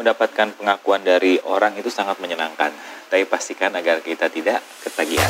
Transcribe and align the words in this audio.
Mendapatkan 0.00 0.56
pengakuan 0.56 1.04
dari 1.04 1.36
orang 1.44 1.76
itu 1.76 1.92
sangat 1.92 2.16
menyenangkan, 2.24 2.72
tapi 3.12 3.28
pastikan 3.28 3.68
agar 3.76 4.00
kita 4.00 4.32
tidak 4.32 4.64
ketagihan. 4.80 5.28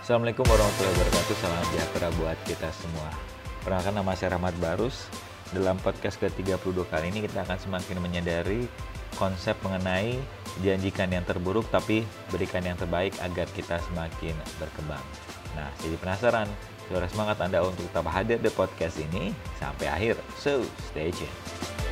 Assalamualaikum 0.00 0.48
warahmatullahi 0.48 0.96
wabarakatuh, 0.96 1.36
salam 1.36 1.60
sejahtera 1.76 2.08
buat 2.16 2.38
kita 2.48 2.72
semua. 2.72 3.12
Perkenalkan 3.60 4.00
nama 4.00 4.16
saya 4.16 4.40
Rahmat 4.40 4.56
Barus. 4.56 5.12
Dalam 5.52 5.76
podcast 5.84 6.16
ke-32 6.24 6.88
kali 6.88 7.12
ini 7.12 7.28
kita 7.28 7.44
akan 7.44 7.60
semakin 7.60 8.00
menyadari 8.00 8.64
konsep 9.20 9.60
mengenai 9.60 10.16
janjikan 10.62 11.08
yang 11.10 11.24
terburuk 11.24 11.66
tapi 11.70 12.02
berikan 12.30 12.62
yang 12.64 12.76
terbaik 12.78 13.14
agar 13.22 13.46
kita 13.54 13.78
semakin 13.90 14.34
berkembang. 14.58 15.02
Nah, 15.54 15.70
jadi 15.82 15.96
penasaran? 15.98 16.48
Suara 16.88 17.04
semangat 17.12 17.36
Anda 17.44 17.60
untuk 17.60 17.84
tetap 17.84 18.08
hadir 18.08 18.40
di 18.40 18.48
podcast 18.48 18.96
ini 18.96 19.36
sampai 19.60 19.92
akhir. 19.92 20.16
So, 20.40 20.64
stay 20.88 21.12
tuned. 21.12 21.87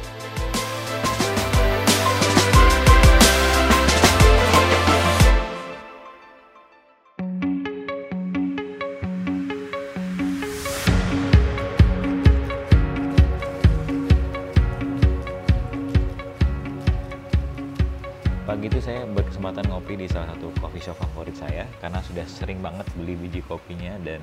Pagi 18.46 18.70
itu 18.70 18.78
saya 18.78 19.02
berkesempatan 19.10 19.66
ngopi 19.66 19.98
di 19.98 20.06
salah 20.06 20.30
satu 20.30 20.54
coffee 20.62 20.78
shop 20.78 20.94
favorit 21.02 21.34
saya 21.34 21.66
karena 21.82 21.98
sudah 21.98 22.22
sering 22.30 22.62
banget 22.62 22.86
beli 22.94 23.18
biji 23.18 23.42
kopinya 23.42 23.98
dan 24.06 24.22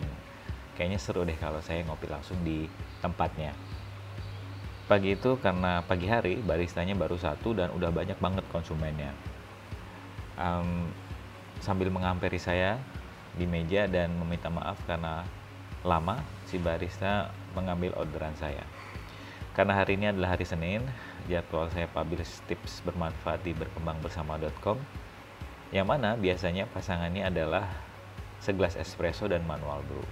kayaknya 0.80 0.96
seru 0.96 1.28
deh 1.28 1.36
kalau 1.36 1.60
saya 1.60 1.84
ngopi 1.84 2.08
langsung 2.08 2.40
di 2.40 2.64
tempatnya. 3.04 3.52
Pagi 4.88 5.20
itu 5.20 5.36
karena 5.44 5.84
pagi 5.84 6.08
hari 6.08 6.40
baristanya 6.40 6.96
baru 6.96 7.20
satu 7.20 7.52
dan 7.52 7.76
udah 7.76 7.92
banyak 7.92 8.16
banget 8.24 8.48
konsumennya. 8.48 9.12
Um, 10.40 10.88
sambil 11.60 11.92
menghampiri 11.92 12.40
saya 12.40 12.80
di 13.36 13.44
meja 13.44 13.92
dan 13.92 14.16
meminta 14.16 14.48
maaf 14.48 14.80
karena 14.88 15.28
lama 15.84 16.24
si 16.48 16.56
barista 16.64 17.28
mengambil 17.60 17.92
orderan 18.00 18.40
saya. 18.40 18.64
Karena 19.54 19.78
hari 19.78 20.02
ini 20.02 20.10
adalah 20.10 20.34
hari 20.34 20.50
Senin, 20.50 20.82
jadwal 21.30 21.70
saya 21.70 21.86
publish 21.86 22.42
tips 22.50 22.82
bermanfaat 22.82 23.46
di 23.46 23.54
berkembangbersama.com 23.54 24.82
yang 25.74 25.90
mana 25.90 26.18
biasanya 26.18 26.70
pasangannya 26.70 27.26
adalah 27.26 27.66
segelas 28.42 28.74
espresso 28.78 29.30
dan 29.30 29.46
manual 29.46 29.82
brew. 29.86 30.06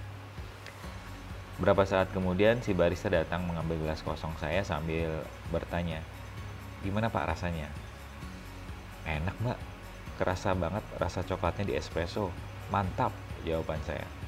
Berapa 1.58 1.82
saat 1.86 2.10
kemudian 2.10 2.58
si 2.62 2.74
barista 2.74 3.10
datang 3.10 3.46
mengambil 3.46 3.78
gelas 3.82 4.02
kosong 4.02 4.34
saya 4.38 4.66
sambil 4.66 5.10
bertanya, 5.50 6.02
gimana 6.82 7.10
pak 7.10 7.34
rasanya? 7.34 7.70
Enak 9.06 9.34
mbak, 9.42 9.58
kerasa 10.18 10.54
banget 10.54 10.82
rasa 10.98 11.22
coklatnya 11.26 11.70
di 11.70 11.74
espresso, 11.74 12.30
mantap 12.70 13.10
jawaban 13.42 13.78
saya. 13.86 14.21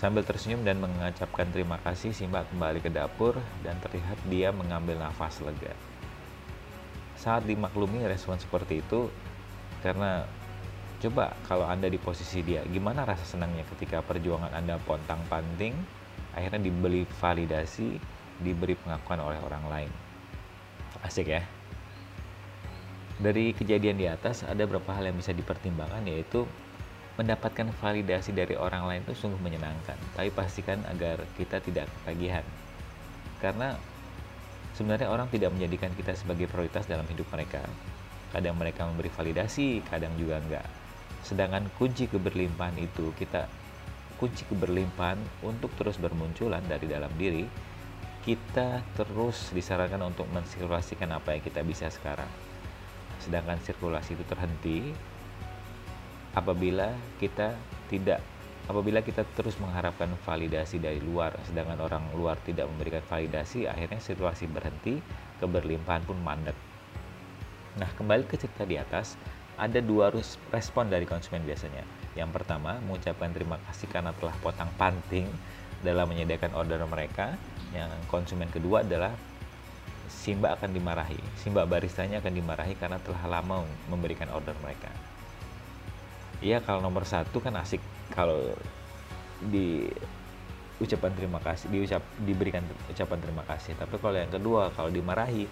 Sambil 0.00 0.24
tersenyum 0.24 0.64
dan 0.64 0.80
mengucapkan 0.80 1.44
terima 1.52 1.76
kasih, 1.84 2.16
Simba 2.16 2.48
kembali 2.48 2.80
ke 2.80 2.88
dapur 2.88 3.36
dan 3.60 3.76
terlihat 3.84 4.16
dia 4.32 4.48
mengambil 4.48 4.96
nafas 4.96 5.44
lega. 5.44 5.76
Saat 7.20 7.44
dimaklumi 7.44 8.08
respon 8.08 8.40
seperti 8.40 8.80
itu, 8.80 9.12
karena 9.84 10.24
coba 11.04 11.36
kalau 11.44 11.68
Anda 11.68 11.92
di 11.92 12.00
posisi 12.00 12.40
dia, 12.40 12.64
gimana 12.64 13.04
rasa 13.04 13.28
senangnya 13.28 13.60
ketika 13.76 14.00
perjuangan 14.00 14.56
Anda 14.56 14.80
pontang-panting, 14.88 15.76
akhirnya 16.32 16.64
dibeli 16.64 17.04
validasi, 17.20 18.00
diberi 18.40 18.80
pengakuan 18.80 19.20
oleh 19.20 19.36
orang 19.44 19.64
lain. 19.68 19.92
Asik 21.04 21.28
ya? 21.28 21.44
Dari 23.20 23.52
kejadian 23.52 24.00
di 24.00 24.08
atas, 24.08 24.48
ada 24.48 24.64
beberapa 24.64 24.96
hal 24.96 25.12
yang 25.12 25.20
bisa 25.20 25.36
dipertimbangkan, 25.36 26.08
yaitu 26.08 26.48
mendapatkan 27.20 27.68
validasi 27.84 28.32
dari 28.32 28.56
orang 28.56 28.88
lain 28.88 29.04
itu 29.04 29.12
sungguh 29.12 29.36
menyenangkan, 29.44 30.00
tapi 30.16 30.32
pastikan 30.32 30.80
agar 30.88 31.20
kita 31.36 31.60
tidak 31.60 31.84
ketagihan. 32.00 32.44
Karena 33.44 33.76
sebenarnya 34.72 35.12
orang 35.12 35.28
tidak 35.28 35.52
menjadikan 35.52 35.92
kita 35.92 36.16
sebagai 36.16 36.48
prioritas 36.48 36.88
dalam 36.88 37.04
hidup 37.12 37.28
mereka. 37.28 37.60
Kadang 38.32 38.56
mereka 38.56 38.88
memberi 38.88 39.12
validasi, 39.12 39.84
kadang 39.92 40.16
juga 40.16 40.40
enggak. 40.40 40.66
Sedangkan 41.20 41.68
kunci 41.76 42.08
keberlimpahan 42.08 42.80
itu 42.80 43.12
kita 43.20 43.44
kunci 44.16 44.48
keberlimpahan 44.48 45.20
untuk 45.44 45.72
terus 45.76 46.00
bermunculan 46.00 46.64
dari 46.64 46.88
dalam 46.88 47.12
diri, 47.20 47.44
kita 48.24 48.84
terus 48.96 49.52
disarankan 49.52 50.08
untuk 50.08 50.28
mensirkulasikan 50.32 51.08
apa 51.12 51.36
yang 51.36 51.42
kita 51.44 51.60
bisa 51.64 51.88
sekarang. 51.88 52.28
Sedangkan 53.20 53.60
sirkulasi 53.60 54.16
itu 54.16 54.24
terhenti, 54.28 54.78
apabila 56.34 56.94
kita 57.18 57.54
tidak 57.90 58.22
apabila 58.70 59.02
kita 59.02 59.26
terus 59.34 59.58
mengharapkan 59.58 60.06
validasi 60.22 60.78
dari 60.78 61.02
luar 61.02 61.34
sedangkan 61.42 61.82
orang 61.82 62.04
luar 62.14 62.38
tidak 62.46 62.70
memberikan 62.70 63.02
validasi 63.10 63.66
akhirnya 63.66 63.98
situasi 63.98 64.46
berhenti 64.46 65.02
keberlimpahan 65.42 66.06
pun 66.06 66.14
mandek. 66.22 66.54
Nah 67.82 67.90
kembali 67.98 68.30
ke 68.30 68.38
cerita 68.38 68.62
di 68.62 68.78
atas 68.78 69.18
ada 69.58 69.82
dua 69.82 70.14
respon 70.54 70.86
dari 70.86 71.04
konsumen 71.04 71.42
biasanya. 71.42 71.82
Yang 72.14 72.30
pertama 72.30 72.78
mengucapkan 72.86 73.34
terima 73.34 73.58
kasih 73.66 73.90
karena 73.90 74.14
telah 74.14 74.34
potong 74.38 74.70
panting 74.78 75.26
dalam 75.82 76.06
menyediakan 76.06 76.54
order 76.54 76.78
mereka. 76.86 77.34
Yang 77.74 77.90
konsumen 78.06 78.46
kedua 78.54 78.86
adalah 78.86 79.10
Simba 80.10 80.52
akan 80.54 80.74
dimarahi. 80.74 81.18
Simba 81.38 81.64
baristanya 81.64 82.20
akan 82.22 82.34
dimarahi 82.34 82.74
karena 82.78 82.98
telah 83.02 83.24
lama 83.26 83.64
memberikan 83.88 84.28
order 84.30 84.54
mereka 84.60 84.90
Iya 86.40 86.64
kalau 86.64 86.80
nomor 86.80 87.04
satu 87.04 87.40
kan 87.40 87.56
asik. 87.60 87.80
Kalau 88.16 88.40
di 89.52 89.88
ucapan 90.80 91.12
terima 91.12 91.40
kasih 91.44 91.68
diucap 91.68 92.00
diberikan 92.24 92.64
ucapan 92.88 93.18
terima 93.20 93.44
kasih. 93.44 93.76
Tapi 93.76 93.96
kalau 94.00 94.16
yang 94.16 94.32
kedua 94.32 94.72
kalau 94.72 94.88
dimarahi 94.88 95.44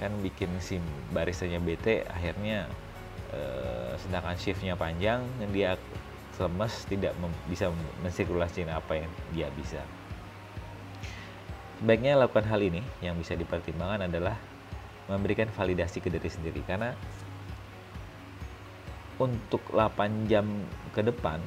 kan 0.00 0.12
bikin 0.24 0.48
sim 0.58 0.82
barisannya 1.12 1.60
bete 1.60 2.02
akhirnya 2.08 2.66
eh, 3.30 3.92
sedangkan 4.00 4.34
shiftnya 4.40 4.74
panjang 4.74 5.22
dia 5.52 5.76
lemes 6.40 6.74
tidak 6.90 7.14
mem, 7.22 7.30
bisa 7.46 7.70
mensirkulasikan 8.02 8.74
apa 8.74 9.04
yang 9.04 9.10
dia 9.30 9.48
bisa. 9.54 9.78
Sebaiknya 11.78 12.18
lakukan 12.18 12.46
hal 12.46 12.62
ini 12.62 12.82
yang 13.02 13.14
bisa 13.18 13.34
dipertimbangkan 13.34 14.06
adalah 14.10 14.38
memberikan 15.10 15.50
validasi 15.50 15.98
ke 15.98 16.08
diri 16.10 16.30
sendiri. 16.30 16.62
Karena 16.66 16.94
untuk 19.22 19.62
8 19.70 20.26
jam 20.26 20.46
ke 20.90 21.06
depan 21.06 21.38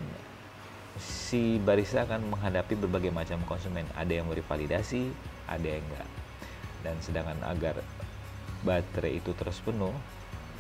si 0.96 1.60
barista 1.60 2.08
akan 2.08 2.32
menghadapi 2.32 2.80
berbagai 2.80 3.12
macam 3.12 3.44
konsumen. 3.44 3.84
Ada 4.00 4.24
yang 4.24 4.32
beri 4.32 4.40
validasi, 4.40 5.12
ada 5.52 5.68
yang 5.68 5.84
enggak. 5.84 6.08
Dan 6.88 6.96
sedangkan 7.04 7.44
agar 7.44 7.76
baterai 8.64 9.20
itu 9.20 9.36
terus 9.36 9.60
penuh 9.60 9.92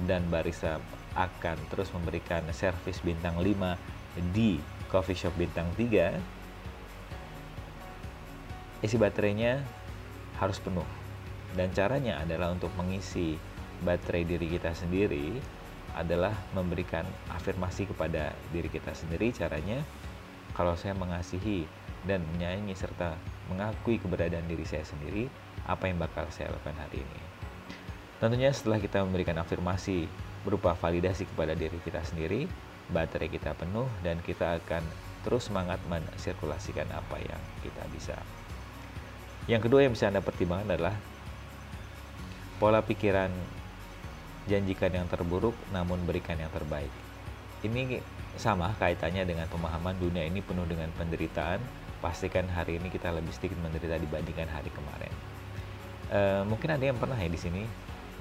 dan 0.03 0.27
barista 0.27 0.83
akan 1.15 1.55
terus 1.71 1.87
memberikan 1.95 2.43
servis 2.51 2.99
bintang 2.99 3.39
5 3.39 3.79
di 4.35 4.59
coffee 4.91 5.15
shop 5.15 5.31
bintang 5.39 5.71
3 5.79 6.19
isi 8.83 8.99
baterainya 8.99 9.63
harus 10.37 10.59
penuh 10.59 10.85
dan 11.55 11.71
caranya 11.71 12.19
adalah 12.19 12.51
untuk 12.51 12.69
mengisi 12.75 13.39
baterai 13.81 14.27
diri 14.27 14.51
kita 14.51 14.75
sendiri 14.75 15.39
adalah 15.95 16.35
memberikan 16.51 17.07
afirmasi 17.31 17.87
kepada 17.87 18.35
diri 18.51 18.67
kita 18.67 18.91
sendiri 18.91 19.31
caranya 19.31 19.79
kalau 20.51 20.75
saya 20.75 20.91
mengasihi 20.95 21.63
dan 22.05 22.21
menyayangi 22.35 22.75
serta 22.77 23.17
mengakui 23.49 23.97
keberadaan 23.97 24.45
diri 24.45 24.63
saya 24.63 24.85
sendiri 24.85 25.25
apa 25.65 25.89
yang 25.89 25.97
bakal 25.97 26.27
saya 26.29 26.53
lakukan 26.53 26.77
hari 26.77 27.01
ini. 27.01 27.21
Tentunya 28.21 28.53
setelah 28.53 28.79
kita 28.79 29.03
memberikan 29.03 29.35
afirmasi 29.41 30.07
berupa 30.45 30.77
validasi 30.77 31.25
kepada 31.25 31.57
diri 31.57 31.75
kita 31.81 31.99
sendiri 32.05 32.45
baterai 32.93 33.27
kita 33.33 33.57
penuh 33.57 33.89
dan 34.05 34.21
kita 34.21 34.61
akan 34.61 34.85
terus 35.25 35.49
semangat 35.49 35.81
mensirkulasikan 35.89 36.85
apa 36.93 37.17
yang 37.17 37.41
kita 37.65 37.81
bisa. 37.89 38.15
Yang 39.49 39.69
kedua 39.69 39.85
yang 39.85 39.93
bisa 39.97 40.09
anda 40.09 40.21
pertimbangkan 40.21 40.69
adalah 40.69 40.95
pola 42.61 42.85
pikiran 42.85 43.33
janjikan 44.45 44.93
yang 44.93 45.07
terburuk 45.09 45.53
namun 45.73 46.01
berikan 46.05 46.37
yang 46.37 46.49
terbaik. 46.53 46.89
Ini 47.65 48.01
sama 48.37 48.75
kaitannya 48.77 49.25
dengan 49.25 49.47
pemahaman 49.49 49.97
dunia 49.97 50.27
ini 50.27 50.43
penuh 50.43 50.67
dengan 50.69 50.91
penderitaan. 50.99 51.57
Pastikan 52.03 52.45
hari 52.51 52.77
ini 52.77 52.93
kita 52.93 53.09
lebih 53.09 53.33
sedikit 53.33 53.57
menderita 53.65 53.97
dibandingkan 53.97 54.45
hari 54.51 54.69
kemarin. 54.69 55.13
E, 56.13 56.19
mungkin 56.45 56.69
ada 56.77 56.85
yang 56.85 56.99
pernah 56.99 57.17
ya 57.17 57.25
di 57.25 57.39
sini 57.39 57.65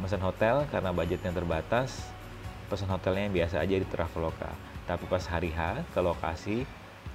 pesan 0.00 0.24
hotel 0.24 0.64
karena 0.72 0.90
budgetnya 0.90 1.34
terbatas, 1.34 2.08
pesan 2.72 2.88
hotelnya 2.88 3.28
yang 3.28 3.36
biasa 3.44 3.60
aja 3.60 3.76
di 3.76 3.86
Traveloka. 3.86 4.50
Tapi 4.88 5.04
pas 5.08 5.24
hari 5.28 5.52
H 5.52 5.84
ke 5.92 6.00
lokasi 6.00 6.64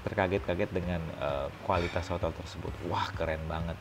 terkaget-kaget 0.06 0.70
dengan 0.72 1.02
uh, 1.20 1.48
kualitas 1.68 2.08
hotel 2.08 2.32
tersebut. 2.34 2.72
Wah 2.88 3.12
keren 3.14 3.42
banget. 3.52 3.76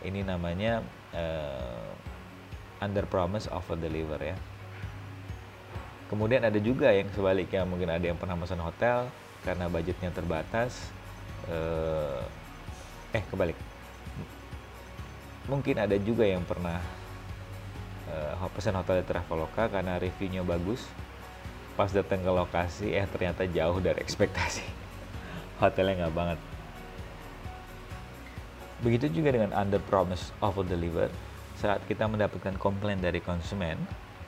Ini 0.00 0.24
namanya 0.24 0.80
uh, 1.12 2.82
under 2.82 3.04
promise 3.04 3.50
over 3.50 3.76
deliver 3.76 4.18
ya. 4.22 4.36
Kemudian 6.08 6.40
ada 6.40 6.56
juga 6.56 6.88
yang 6.88 7.08
sebaliknya 7.12 7.68
mungkin 7.68 7.92
ada 7.92 8.00
yang 8.00 8.16
pernah 8.16 8.32
pesan 8.40 8.64
hotel 8.64 9.12
karena 9.44 9.68
budgetnya 9.68 10.10
terbatas. 10.12 10.88
Uh, 11.48 12.24
eh 13.12 13.24
kebalik. 13.28 13.56
Mungkin 15.48 15.80
ada 15.80 15.96
juga 15.96 16.28
yang 16.28 16.44
pernah 16.44 16.80
uh, 18.08 18.48
pesan 18.52 18.76
hotel 18.76 19.00
di 19.00 19.04
Traveloka 19.08 19.68
karena 19.68 19.96
reviewnya 20.00 20.44
bagus. 20.44 20.84
Pas 21.76 21.92
datang 21.92 22.24
ke 22.24 22.32
lokasi 22.32 22.92
eh 22.92 23.06
ternyata 23.08 23.44
jauh 23.48 23.78
dari 23.80 24.00
ekspektasi. 24.00 24.64
Hotelnya 25.62 26.04
nggak 26.04 26.16
banget. 26.16 26.38
Begitu 28.82 29.20
juga 29.20 29.36
dengan 29.36 29.52
under 29.56 29.80
promise 29.88 30.32
over 30.40 30.64
deliver. 30.64 31.12
Saat 31.58 31.82
kita 31.90 32.06
mendapatkan 32.06 32.54
komplain 32.56 33.02
dari 33.02 33.18
konsumen 33.18 33.78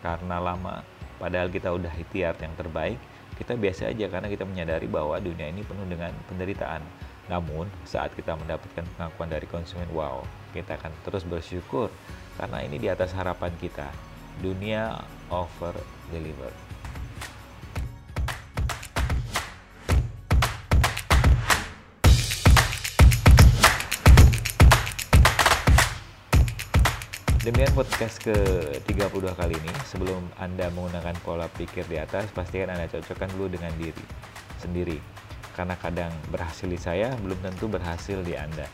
karena 0.03 0.43
lama, 0.43 0.82
padahal 1.20 1.52
kita 1.52 1.69
udah 1.70 1.93
ikhtiar 2.00 2.34
yang 2.40 2.56
terbaik, 2.56 2.96
kita 3.37 3.55
biasa 3.55 3.93
aja 3.93 4.08
karena 4.08 4.28
kita 4.32 4.49
menyadari 4.49 4.88
bahwa 4.88 5.20
dunia 5.20 5.52
ini 5.52 5.61
penuh 5.61 5.84
dengan 5.84 6.11
penderitaan. 6.26 6.81
Namun, 7.28 7.70
saat 7.87 8.11
kita 8.17 8.34
mendapatkan 8.34 8.82
pengakuan 8.99 9.31
dari 9.31 9.46
konsumen, 9.46 9.87
wow, 9.94 10.25
kita 10.50 10.81
akan 10.81 10.90
terus 11.06 11.22
bersyukur 11.22 11.93
karena 12.40 12.64
ini 12.64 12.81
di 12.81 12.88
atas 12.90 13.14
harapan 13.14 13.52
kita. 13.61 13.87
Dunia 14.40 14.99
over 15.28 15.76
deliver. 16.11 16.69
Demikian 27.40 27.72
podcast 27.72 28.20
ke-32 28.20 29.32
kali 29.32 29.56
ini. 29.56 29.72
Sebelum 29.88 30.28
Anda 30.37 30.69
menggunakan 30.76 31.16
pola 31.25 31.48
pikir 31.48 31.88
di 31.88 31.96
atas, 31.96 32.28
pastikan 32.37 32.69
Anda 32.69 32.84
cocokkan 32.84 33.32
dulu 33.32 33.56
dengan 33.56 33.72
diri 33.81 34.04
sendiri. 34.60 35.00
Karena 35.56 35.72
kadang 35.81 36.12
berhasil 36.28 36.69
di 36.69 36.76
saya, 36.76 37.16
belum 37.16 37.40
tentu 37.40 37.64
berhasil 37.64 38.20
di 38.20 38.37
Anda. 38.37 38.69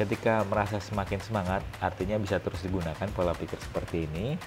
Ketika 0.00 0.40
merasa 0.48 0.80
semakin 0.80 1.20
semangat, 1.20 1.60
artinya 1.84 2.16
bisa 2.16 2.40
terus 2.40 2.64
digunakan 2.64 2.96
pola 3.12 3.36
pikir 3.36 3.60
seperti 3.60 4.08
ini. 4.08 4.40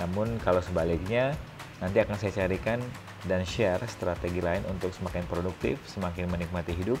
Namun 0.00 0.40
kalau 0.40 0.64
sebaliknya, 0.64 1.36
nanti 1.84 2.00
akan 2.00 2.16
saya 2.16 2.32
carikan 2.32 2.80
dan 3.28 3.44
share 3.44 3.84
strategi 3.92 4.40
lain 4.40 4.64
untuk 4.72 4.88
semakin 4.88 5.28
produktif, 5.28 5.76
semakin 5.84 6.32
menikmati 6.32 6.72
hidup 6.72 6.96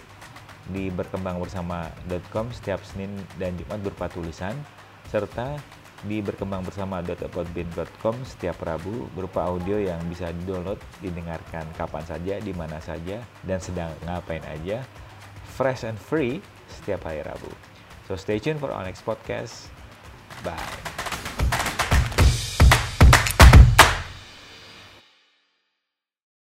di 0.76 0.92
berkembangbersama.com 0.92 2.52
setiap 2.52 2.84
Senin 2.84 3.16
dan 3.40 3.56
Jumat 3.56 3.80
berupa 3.80 4.12
tulisan 4.12 4.52
serta 5.08 5.56
di 6.06 6.18
berkembang 6.18 6.66
bersama 6.66 6.98
setiap 8.26 8.58
Rabu 8.62 9.06
berupa 9.14 9.46
audio 9.46 9.78
yang 9.78 10.02
bisa 10.10 10.34
di-download, 10.34 10.78
didengarkan 10.98 11.66
kapan 11.78 12.04
saja, 12.06 12.34
di 12.42 12.52
mana 12.54 12.82
saja, 12.82 13.22
dan 13.46 13.58
sedang 13.62 13.90
ngapain 14.06 14.42
aja, 14.50 14.82
fresh 15.54 15.86
and 15.86 15.98
free 15.98 16.42
setiap 16.66 17.06
hari 17.06 17.22
Rabu. 17.22 17.50
So 18.10 18.18
stay 18.18 18.42
tuned 18.42 18.58
for 18.58 18.74
our 18.74 18.82
next 18.82 19.06
podcast. 19.06 19.70
Bye. 20.42 21.01